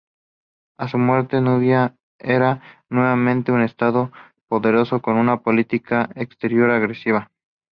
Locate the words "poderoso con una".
4.47-5.43